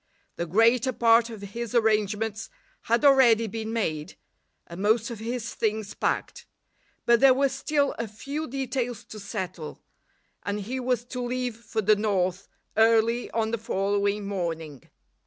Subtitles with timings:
[0.35, 2.49] The greater part of his arrangements
[2.85, 4.15] had already been made,
[4.65, 6.47] and most of his things packed;
[7.05, 9.79] but there were still a few details to settle,
[10.41, 14.81] and he was to leave for the north early on the following morning.